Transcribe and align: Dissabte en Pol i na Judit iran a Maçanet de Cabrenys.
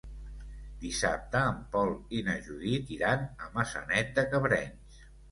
Dissabte 0.83 1.41
en 1.49 1.59
Pol 1.75 1.91
i 2.19 2.21
na 2.29 2.35
Judit 2.45 2.89
iran 2.95 3.27
a 3.43 3.51
Maçanet 3.59 4.09
de 4.15 4.23
Cabrenys. 4.33 4.99